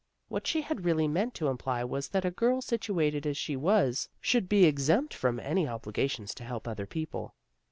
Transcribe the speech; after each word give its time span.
What 0.29 0.47
she 0.47 0.61
had 0.61 0.83
really 0.83 1.07
meant 1.07 1.35
to 1.35 1.47
imply 1.49 1.83
was 1.83 2.09
that 2.09 2.25
a 2.25 2.31
girl 2.31 2.59
situated 2.63 3.27
as 3.27 3.37
she 3.37 3.55
was, 3.55 4.09
should 4.19 4.49
be 4.49 4.65
ex 4.65 4.89
empt 4.89 5.13
from 5.13 5.39
any 5.39 5.67
obligations 5.67 6.33
to 6.33 6.43
help 6.43 6.67
other 6.67 6.87
people. 6.87 7.35